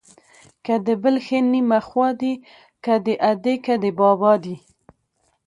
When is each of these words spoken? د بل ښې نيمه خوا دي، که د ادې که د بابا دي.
د 0.85 0.87
بل 1.01 1.15
ښې 1.25 1.39
نيمه 1.51 1.79
خوا 1.87 2.09
دي، 2.21 2.33
که 2.83 2.93
د 3.05 3.07
ادې 3.31 3.55
که 3.65 3.73
د 3.83 3.85
بابا 3.99 4.33
دي. 4.43 4.55